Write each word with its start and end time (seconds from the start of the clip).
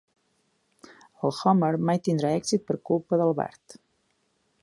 El 1.27 1.35
Homer 1.49 1.69
mai 1.91 2.01
tindria 2.09 2.33
èxit 2.39 2.65
per 2.71 2.79
culpa 2.91 3.23
del 3.23 3.37
Bart. 3.43 3.77